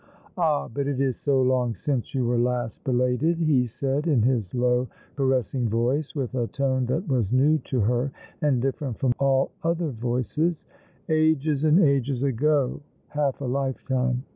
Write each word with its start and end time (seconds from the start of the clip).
"Ah, 0.39 0.67
but 0.67 0.87
it 0.87 0.99
is 0.99 1.15
so 1.15 1.43
long 1.43 1.75
since 1.75 2.15
you 2.15 2.25
were 2.25 2.39
last 2.39 2.83
belated," 2.83 3.37
ho 3.47 3.67
said, 3.67 4.07
in 4.07 4.23
his 4.23 4.55
low 4.55 4.87
caressing 5.15 5.69
voice, 5.69 6.15
with 6.15 6.33
a 6.33 6.47
tone 6.47 6.87
that 6.87 7.07
was 7.07 7.31
new 7.31 7.59
to 7.59 7.81
her 7.81 8.11
and 8.41 8.63
different 8.63 8.97
from 8.97 9.13
all 9.19 9.51
other 9.61 9.91
voices; 9.91 10.65
*'ages 11.07 11.63
and 11.63 11.79
ages 11.79 12.23
ago— 12.23 12.81
half 13.09 13.39
a 13.41 13.45
lifetime. 13.45 14.23